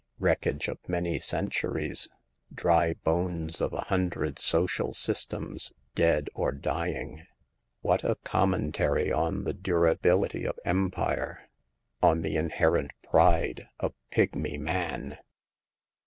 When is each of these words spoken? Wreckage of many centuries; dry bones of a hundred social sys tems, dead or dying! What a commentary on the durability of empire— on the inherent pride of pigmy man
Wreckage 0.17 0.67
of 0.67 0.79
many 0.87 1.19
centuries; 1.19 2.09
dry 2.51 2.95
bones 2.95 3.61
of 3.61 3.71
a 3.71 3.81
hundred 3.81 4.39
social 4.39 4.93
sys 4.93 5.27
tems, 5.27 5.73
dead 5.93 6.27
or 6.33 6.51
dying! 6.51 7.27
What 7.81 8.03
a 8.03 8.15
commentary 8.23 9.11
on 9.11 9.43
the 9.43 9.53
durability 9.53 10.43
of 10.43 10.57
empire— 10.65 11.47
on 12.01 12.23
the 12.23 12.35
inherent 12.35 12.89
pride 13.03 13.67
of 13.79 13.93
pigmy 14.09 14.57
man 14.59 15.19